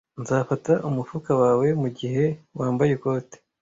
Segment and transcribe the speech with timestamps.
[0.21, 2.25] Nzafata umufuka wawe mugihe
[2.59, 3.37] wambaye ikote.